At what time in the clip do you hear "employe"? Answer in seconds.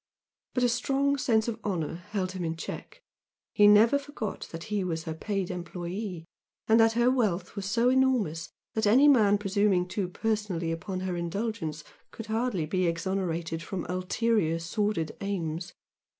5.51-6.23